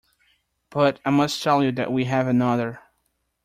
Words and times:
But 0.71 0.99
I 1.05 1.11
must 1.11 1.43
tell 1.43 1.63
you 1.63 1.71
that 1.73 1.93
we 1.93 2.05
have 2.05 2.25
another. 2.27 2.79